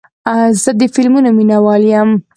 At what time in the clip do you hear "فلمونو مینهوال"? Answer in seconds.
0.93-1.81